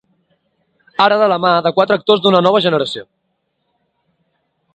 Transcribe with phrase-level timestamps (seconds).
[1.05, 3.05] Ara de la mà de quatre actors d’una nova generació.